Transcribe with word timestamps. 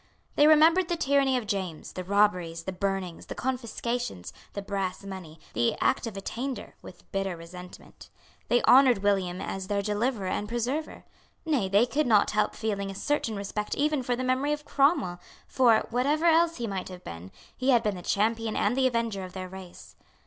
They 0.35 0.47
remembered 0.47 0.87
the 0.89 0.95
tyranny 0.95 1.37
of 1.37 1.45
James, 1.45 1.93
the 1.93 2.03
robberies, 2.03 2.63
the 2.63 2.71
burnings, 2.71 3.27
the 3.27 3.35
confiscations, 3.35 4.33
the 4.53 4.61
brass 4.63 5.03
money, 5.03 5.39
the 5.53 5.75
Act 5.79 6.07
of 6.07 6.17
Attainder, 6.17 6.73
with 6.81 7.03
bitter 7.11 7.37
resentment. 7.37 8.09
They 8.47 8.63
honoured 8.63 9.03
William 9.03 9.39
as 9.39 9.67
their 9.67 9.83
deliverer 9.83 10.25
and 10.25 10.49
preserver. 10.49 11.05
Nay, 11.45 11.69
they 11.69 11.85
could 11.85 12.07
not 12.07 12.31
help 12.31 12.55
feeling 12.55 12.89
a 12.89 12.95
certain 12.95 13.35
respect 13.35 13.75
even 13.75 14.01
for 14.01 14.15
the 14.15 14.23
memory 14.23 14.53
of 14.53 14.65
Cromwell; 14.65 15.19
for, 15.47 15.85
whatever 15.91 16.25
else 16.25 16.55
he 16.55 16.65
might 16.65 16.89
have 16.89 17.03
been, 17.03 17.29
he 17.55 17.69
had 17.69 17.83
been 17.83 17.95
the 17.95 18.01
champion 18.01 18.55
and 18.55 18.75
the 18.75 18.87
avenger 18.87 19.23
of 19.23 19.33
their 19.33 19.47
race. 19.49 19.95